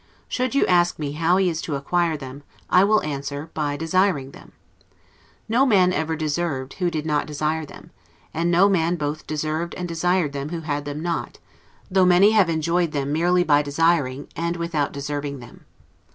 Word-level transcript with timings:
Should 0.27 0.55
you 0.55 0.65
ask 0.65 0.97
me 0.97 1.11
how 1.11 1.37
he 1.37 1.47
is 1.47 1.61
to 1.61 1.75
acquire 1.75 2.17
them, 2.17 2.41
I 2.71 2.83
will 2.83 3.03
answer, 3.03 3.51
By 3.53 3.77
desiring 3.77 4.31
them. 4.31 4.53
No 5.47 5.63
man 5.63 5.93
ever 5.93 6.15
deserved, 6.15 6.73
who 6.79 6.89
did 6.89 7.05
not 7.05 7.27
desire 7.27 7.67
them; 7.67 7.91
and 8.33 8.49
no 8.49 8.67
man 8.67 8.95
both 8.95 9.27
deserved 9.27 9.75
and 9.75 9.87
desired 9.87 10.33
them 10.33 10.49
who 10.49 10.61
had 10.61 10.85
them 10.85 11.03
not, 11.03 11.37
though 11.91 12.03
many 12.05 12.31
have 12.31 12.49
enjoyed 12.49 12.93
them 12.93 13.13
merely 13.13 13.43
by 13.43 13.61
desiring, 13.61 14.27
and 14.35 14.57
without 14.57 14.91
deserving 14.91 15.37
them. 15.39 15.65